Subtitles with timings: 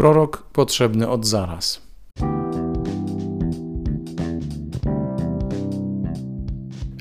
[0.00, 1.82] Prorok potrzebny od zaraz.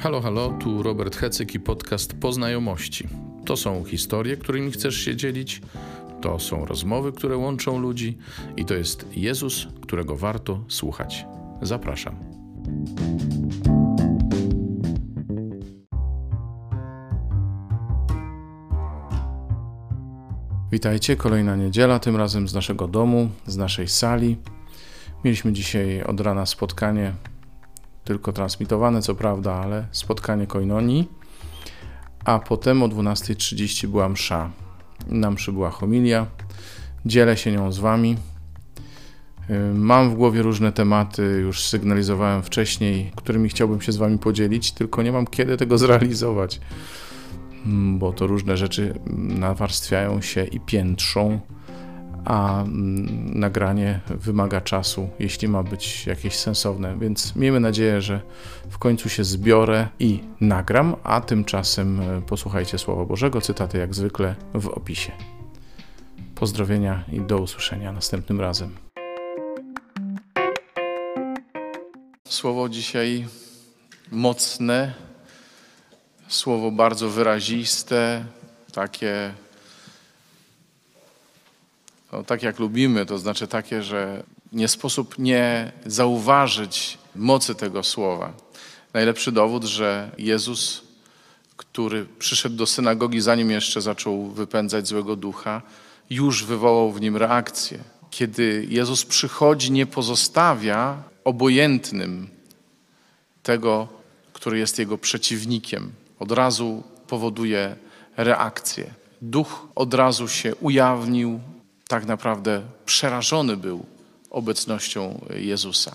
[0.00, 3.08] Halo, halo, tu Robert Hecyk i podcast Poznajomości.
[3.44, 5.62] To są historie, którymi chcesz się dzielić,
[6.20, 8.18] to są rozmowy, które łączą ludzi
[8.56, 11.26] i to jest Jezus, którego warto słuchać.
[11.62, 12.16] Zapraszam.
[20.72, 24.36] Witajcie, kolejna niedziela, tym razem z naszego domu, z naszej sali.
[25.24, 27.12] Mieliśmy dzisiaj od rana spotkanie,
[28.04, 31.08] tylko transmitowane, co prawda, ale spotkanie koinonii.
[32.24, 34.50] A potem o 12.30 była msza.
[35.06, 36.26] Na mszy była homilia.
[37.06, 38.16] Dzielę się nią z Wami.
[39.74, 45.02] Mam w głowie różne tematy, już sygnalizowałem wcześniej, którymi chciałbym się z Wami podzielić, tylko
[45.02, 46.60] nie mam kiedy tego zrealizować.
[47.68, 51.40] Mm, bo to różne rzeczy nawarstwiają się i piętrzą,
[52.24, 56.98] a mm, nagranie wymaga czasu, jeśli ma być jakieś sensowne.
[56.98, 58.20] Więc miejmy nadzieję, że
[58.70, 64.34] w końcu się zbiorę i nagram, a tymczasem e, posłuchajcie Słowa Bożego, cytaty jak zwykle
[64.54, 65.12] w opisie.
[66.34, 68.76] Pozdrowienia i do usłyszenia następnym razem.
[72.28, 73.26] Słowo dzisiaj
[74.12, 75.07] mocne,
[76.28, 78.24] słowo bardzo wyraziste,
[78.72, 79.34] takie,
[82.12, 88.32] no, tak jak lubimy, to znaczy takie, że nie sposób nie zauważyć mocy tego słowa.
[88.94, 90.82] Najlepszy dowód, że Jezus,
[91.56, 95.62] który przyszedł do synagogi, zanim jeszcze zaczął wypędzać złego ducha,
[96.10, 97.78] już wywołał w nim reakcję.
[98.10, 102.28] Kiedy Jezus przychodzi, nie pozostawia obojętnym
[103.42, 103.88] tego,
[104.32, 107.76] który jest jego przeciwnikiem od razu powoduje
[108.16, 108.90] reakcję.
[109.22, 111.40] Duch od razu się ujawnił,
[111.88, 113.86] tak naprawdę przerażony był
[114.30, 115.94] obecnością Jezusa.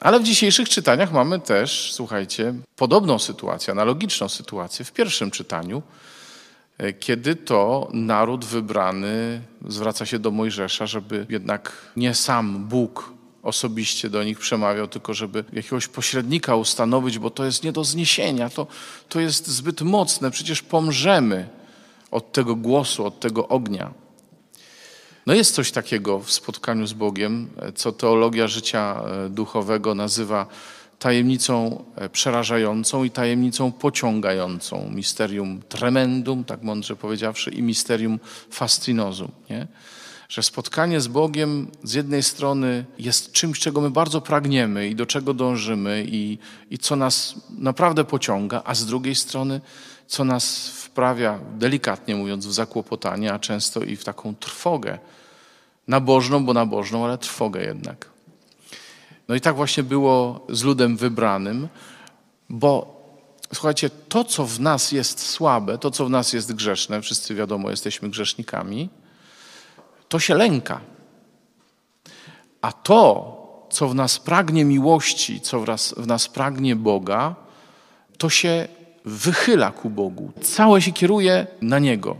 [0.00, 5.82] Ale w dzisiejszych czytaniach mamy też, słuchajcie, podobną sytuację, analogiczną sytuację w pierwszym czytaniu,
[7.00, 14.24] kiedy to naród wybrany zwraca się do Mojżesza, żeby jednak nie sam Bóg osobiście do
[14.24, 18.66] nich przemawiał, tylko żeby jakiegoś pośrednika ustanowić, bo to jest nie do zniesienia, to,
[19.08, 21.48] to jest zbyt mocne, przecież pomrzemy
[22.10, 23.90] od tego głosu, od tego ognia.
[25.26, 30.46] No jest coś takiego w spotkaniu z Bogiem, co teologia życia e, duchowego nazywa
[30.98, 34.90] tajemnicą e, przerażającą i tajemnicą pociągającą.
[34.90, 38.20] Misterium tremendum, tak mądrze powiedziawszy, i misterium
[38.50, 39.30] fascinosum.
[39.50, 39.66] Nie?
[40.32, 45.06] Że spotkanie z Bogiem z jednej strony jest czymś, czego my bardzo pragniemy i do
[45.06, 46.38] czego dążymy i,
[46.70, 49.60] i co nas naprawdę pociąga, a z drugiej strony
[50.06, 54.98] co nas wprawia, delikatnie mówiąc, w zakłopotanie, a często i w taką trwogę.
[55.88, 58.10] Nabożną, bo nabożną, ale trwogę jednak.
[59.28, 61.68] No i tak właśnie było z ludem wybranym,
[62.48, 63.02] bo
[63.54, 67.70] słuchajcie, to, co w nas jest słabe, to, co w nas jest grzeszne, wszyscy wiadomo,
[67.70, 68.88] jesteśmy grzesznikami,
[70.12, 70.80] to się lęka.
[72.62, 73.02] A to,
[73.70, 77.34] co w nas pragnie miłości, co w nas, w nas pragnie Boga,
[78.18, 78.68] to się
[79.04, 80.32] wychyla ku Bogu.
[80.42, 82.16] Całe się kieruje na Niego.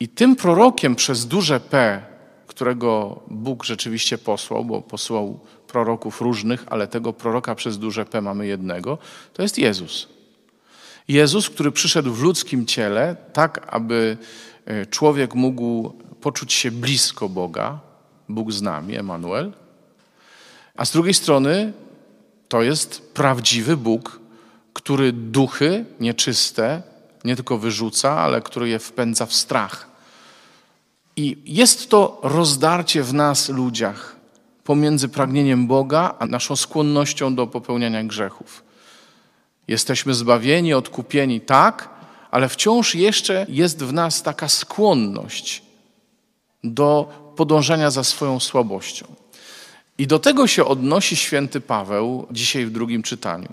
[0.00, 2.02] I tym prorokiem przez duże P,
[2.46, 8.46] którego Bóg rzeczywiście posłał, bo posłał proroków różnych, ale tego proroka przez duże P mamy
[8.46, 8.98] jednego,
[9.32, 10.13] to jest Jezus.
[11.08, 14.16] Jezus, który przyszedł w ludzkim ciele, tak aby
[14.66, 17.78] E, człowiek mógł poczuć się blisko Boga,
[18.28, 19.52] Bóg z nami, Emanuel,
[20.76, 21.72] a z drugiej strony
[22.48, 24.20] to jest prawdziwy Bóg,
[24.72, 26.82] który duchy nieczyste
[27.24, 29.88] nie tylko wyrzuca, ale który je wpędza w strach.
[31.16, 34.16] I jest to rozdarcie w nas, ludziach,
[34.64, 38.64] pomiędzy pragnieniem Boga a naszą skłonnością do popełniania grzechów.
[39.68, 41.88] Jesteśmy zbawieni, odkupieni tak,
[42.30, 45.62] ale wciąż jeszcze jest w nas taka skłonność
[46.64, 49.06] do podążania za swoją słabością.
[49.98, 53.48] I do tego się odnosi święty Paweł dzisiaj w drugim czytaniu.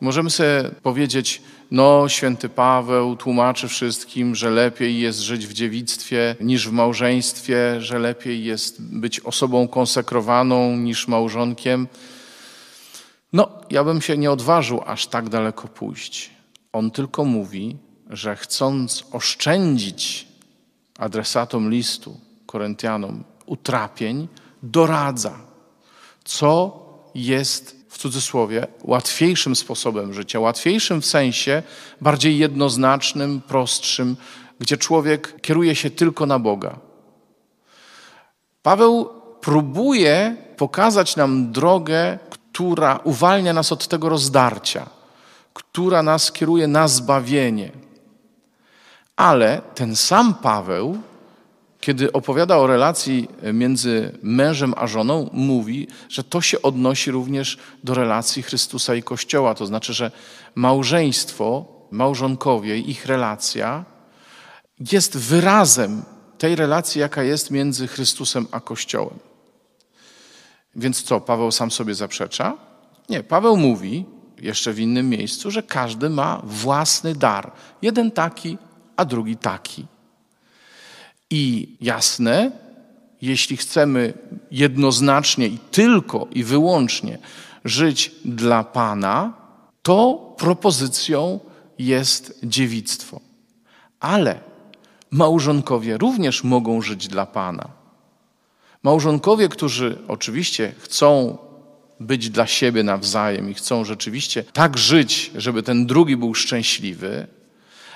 [0.00, 6.68] Możemy sobie powiedzieć, no, święty Paweł tłumaczy wszystkim, że lepiej jest żyć w dziewictwie niż
[6.68, 11.88] w małżeństwie, że lepiej jest być osobą konsekrowaną niż małżonkiem.
[13.32, 16.30] No, ja bym się nie odważył aż tak daleko pójść.
[16.72, 17.76] On tylko mówi,
[18.10, 20.28] że chcąc oszczędzić
[20.98, 24.28] adresatom listu, Koryntianom, utrapień,
[24.62, 25.38] doradza,
[26.24, 26.80] co
[27.14, 31.62] jest w cudzysłowie łatwiejszym sposobem życia, łatwiejszym w sensie
[32.00, 34.16] bardziej jednoznacznym, prostszym,
[34.58, 36.78] gdzie człowiek kieruje się tylko na Boga.
[38.62, 39.10] Paweł
[39.40, 42.18] próbuje pokazać nam drogę,
[42.58, 44.86] która uwalnia nas od tego rozdarcia,
[45.54, 47.70] która nas kieruje na zbawienie.
[49.16, 50.98] Ale ten sam Paweł,
[51.80, 57.94] kiedy opowiada o relacji między mężem a żoną, mówi, że to się odnosi również do
[57.94, 59.54] relacji Chrystusa i Kościoła.
[59.54, 60.10] To znaczy, że
[60.54, 63.84] małżeństwo, małżonkowie, ich relacja
[64.92, 66.02] jest wyrazem
[66.38, 69.27] tej relacji, jaka jest między Chrystusem a Kościołem.
[70.78, 72.56] Więc co, Paweł sam sobie zaprzecza?
[73.08, 74.04] Nie, Paweł mówi
[74.40, 77.52] jeszcze w innym miejscu, że każdy ma własny dar.
[77.82, 78.58] Jeden taki,
[78.96, 79.86] a drugi taki.
[81.30, 82.50] I jasne,
[83.22, 84.12] jeśli chcemy
[84.50, 87.18] jednoznacznie i tylko i wyłącznie
[87.64, 89.32] żyć dla Pana,
[89.82, 91.40] to propozycją
[91.78, 93.20] jest dziewictwo.
[94.00, 94.40] Ale
[95.10, 97.77] małżonkowie również mogą żyć dla Pana.
[98.88, 101.38] Małżonkowie, którzy oczywiście chcą
[102.00, 107.26] być dla siebie nawzajem i chcą rzeczywiście tak żyć, żeby ten drugi był szczęśliwy,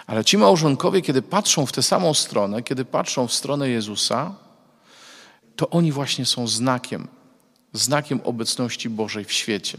[0.07, 4.35] ale ci małżonkowie, kiedy patrzą w tę samą stronę, kiedy patrzą w stronę Jezusa,
[5.57, 7.09] to oni właśnie są znakiem,
[7.73, 9.79] znakiem obecności Bożej w świecie,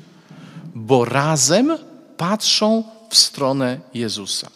[0.75, 1.77] bo razem
[2.18, 4.50] patrzą w stronę Jezusa.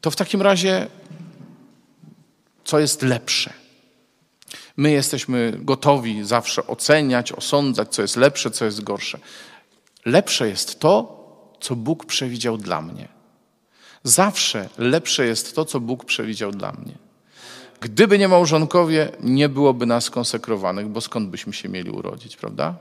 [0.00, 0.86] To w takim razie,
[2.64, 3.65] co jest lepsze?
[4.76, 9.18] My jesteśmy gotowi zawsze oceniać, osądzać, co jest lepsze, co jest gorsze.
[10.04, 11.16] Lepsze jest to,
[11.60, 13.08] co Bóg przewidział dla mnie.
[14.02, 16.92] Zawsze lepsze jest to, co Bóg przewidział dla mnie.
[17.80, 22.74] Gdyby nie małżonkowie, nie byłoby nas konsekrowanych, bo skąd byśmy się mieli urodzić, prawda?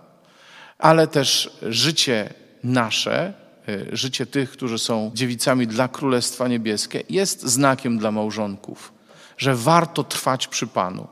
[0.78, 2.34] Ale też życie
[2.64, 3.34] nasze,
[3.70, 8.94] y, życie tych, którzy są dziewicami dla Królestwa Niebieskie, jest znakiem dla małżonków,
[9.38, 11.08] że warto trwać przy Panu,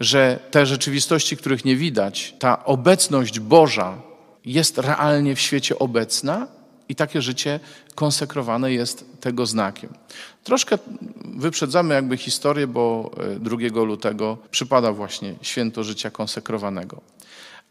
[0.00, 3.98] że te rzeczywistości, których nie widać, ta obecność Boża
[4.44, 6.46] jest realnie w świecie obecna
[6.88, 7.60] i takie życie
[7.94, 9.90] konsekrowane jest tego znakiem.
[10.44, 10.78] Troszkę
[11.24, 13.10] wyprzedzamy jakby historię, bo
[13.40, 17.00] 2 e, lutego przypada właśnie święto życia konsekrowanego.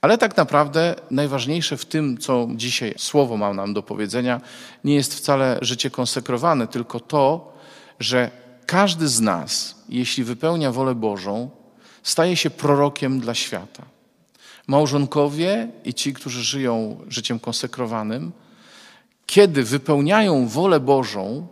[0.01, 4.41] Ale tak naprawdę najważniejsze w tym, co dzisiaj słowo ma nam do powiedzenia,
[4.83, 7.53] nie jest wcale życie konsekrowane, tylko to,
[7.99, 8.31] że
[8.65, 11.49] każdy z nas, jeśli wypełnia wolę Bożą,
[12.07, 13.83] staje się prorokiem dla świata.
[14.67, 18.31] Małżonkowie i ci, którzy żyją życiem konsekrowanym,
[19.25, 21.47] kiedy wypełniają wolę Bożą,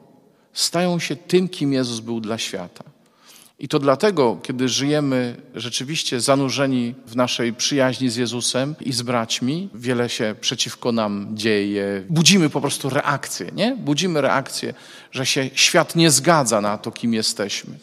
[0.54, 2.84] stają się tym, kim Jezus był dla świata.
[3.60, 9.70] I to dlatego, kiedy żyjemy rzeczywiście zanurzeni w naszej przyjaźni z Jezusem i z braćmi,
[9.74, 12.04] wiele się przeciwko nam dzieje.
[12.10, 13.76] Budzimy po prostu reakcję, nie?
[13.76, 14.74] Budzimy reakcję,
[15.12, 17.78] że się świat nie zgadza na to, kim jesteśmy.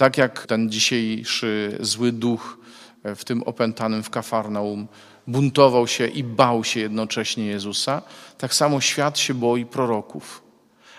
[0.00, 2.58] Tak jak ten dzisiejszy zły duch
[3.04, 4.88] w tym opętanym w Kafarnaum
[5.26, 8.02] buntował się i bał się jednocześnie Jezusa,
[8.38, 10.42] tak samo świat się boi proroków.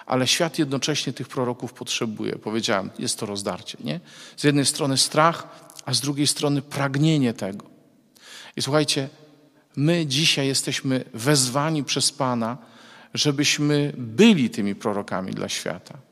[0.06, 2.36] Ale świat jednocześnie tych proroków potrzebuje.
[2.36, 3.78] Powiedziałem, jest to rozdarcie.
[3.84, 4.00] Nie?
[4.38, 5.48] Z jednej strony strach,
[5.86, 7.66] a z drugiej strony pragnienie tego.
[8.56, 9.10] I słuchajcie,
[9.76, 12.58] my dzisiaj jesteśmy wezwani przez Pana,
[13.14, 16.11] żebyśmy byli tymi prorokami dla świata.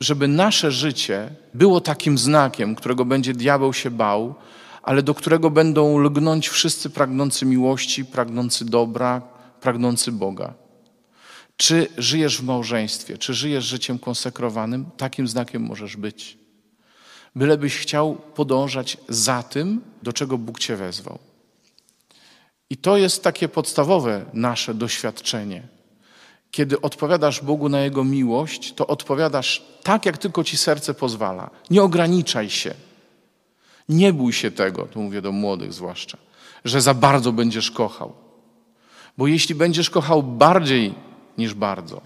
[0.00, 4.34] Żeby nasze życie było takim znakiem, którego będzie diabeł się bał,
[4.82, 9.22] ale do którego będą lgnąć wszyscy pragnący miłości, pragnący dobra,
[9.60, 10.54] pragnący Boga.
[11.56, 16.38] Czy żyjesz w małżeństwie, czy żyjesz życiem konsekrowanym, takim znakiem możesz być.
[17.36, 21.18] Bylebyś chciał podążać za tym, do czego Bóg Cię wezwał.
[22.70, 25.77] I to jest takie podstawowe nasze doświadczenie.
[26.50, 31.50] Kiedy odpowiadasz Bogu na Jego miłość, to odpowiadasz tak, jak tylko Ci serce pozwala.
[31.70, 32.74] Nie ograniczaj się.
[33.88, 36.18] Nie bój się tego, tu mówię do młodych zwłaszcza,
[36.64, 38.12] że za bardzo będziesz kochał.
[39.18, 40.94] Bo jeśli będziesz kochał bardziej
[41.38, 42.00] niż bardzo,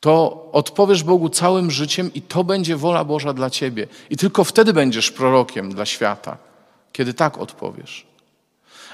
[0.00, 3.86] to odpowiesz Bogu całym życiem i to będzie wola Boża dla ciebie.
[4.10, 6.38] I tylko wtedy będziesz prorokiem dla świata,
[6.92, 8.05] kiedy tak odpowiesz.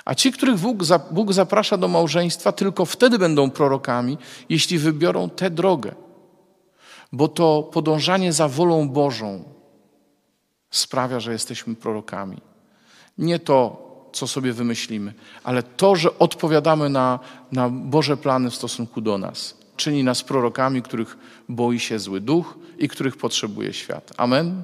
[0.05, 0.57] A ci, których
[1.11, 4.19] Bóg zaprasza do małżeństwa, tylko wtedy będą prorokami,
[4.49, 5.95] jeśli wybiorą tę drogę.
[7.13, 9.45] Bo to podążanie za wolą Bożą
[10.71, 12.37] sprawia, że jesteśmy prorokami.
[13.19, 13.83] Nie to,
[14.13, 17.19] co sobie wymyślimy, ale to, że odpowiadamy na,
[17.53, 19.57] na Boże plany w stosunku do nas.
[19.77, 21.17] Czyni nas prorokami, których
[21.49, 24.13] boi się zły duch i których potrzebuje świat.
[24.17, 24.63] Amen.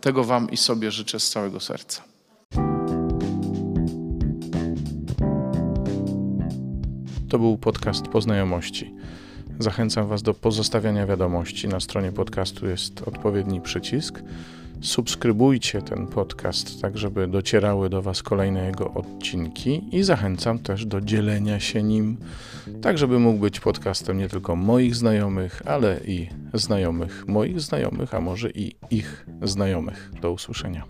[0.00, 2.11] Tego Wam i sobie życzę z całego serca.
[7.32, 8.94] To był podcast Poznajomości.
[9.58, 11.68] Zachęcam Was do pozostawiania wiadomości.
[11.68, 14.22] Na stronie podcastu jest odpowiedni przycisk
[14.80, 21.00] Subskrybujcie ten podcast, tak żeby docierały do Was kolejne jego odcinki i zachęcam też do
[21.00, 22.16] dzielenia się nim,
[22.82, 28.20] tak żeby mógł być podcastem nie tylko moich znajomych, ale i znajomych moich znajomych, a
[28.20, 30.12] może i ich znajomych.
[30.22, 30.84] Do usłyszenia.